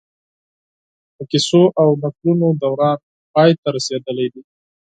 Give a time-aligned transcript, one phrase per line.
[1.15, 2.97] د کيسو او نکلونو دوران
[3.33, 4.41] پای ته رسېدلی دی